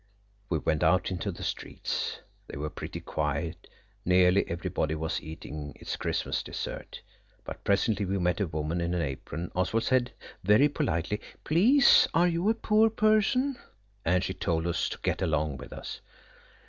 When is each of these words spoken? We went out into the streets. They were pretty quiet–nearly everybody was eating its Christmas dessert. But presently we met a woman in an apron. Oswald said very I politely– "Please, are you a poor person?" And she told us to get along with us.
We 0.49 0.57
went 0.57 0.81
out 0.83 1.11
into 1.11 1.31
the 1.31 1.43
streets. 1.43 2.21
They 2.47 2.57
were 2.57 2.71
pretty 2.71 2.99
quiet–nearly 2.99 4.45
everybody 4.49 4.95
was 4.95 5.21
eating 5.21 5.73
its 5.75 5.95
Christmas 5.95 6.41
dessert. 6.41 7.03
But 7.43 7.63
presently 7.63 8.05
we 8.07 8.17
met 8.17 8.39
a 8.39 8.47
woman 8.47 8.81
in 8.81 8.95
an 8.95 9.03
apron. 9.03 9.51
Oswald 9.53 9.83
said 9.83 10.13
very 10.43 10.65
I 10.65 10.69
politely– 10.69 11.21
"Please, 11.43 12.07
are 12.15 12.27
you 12.27 12.49
a 12.49 12.55
poor 12.55 12.89
person?" 12.89 13.59
And 14.03 14.23
she 14.23 14.33
told 14.33 14.65
us 14.65 14.89
to 14.89 14.97
get 15.03 15.21
along 15.21 15.57
with 15.57 15.71
us. 15.71 16.01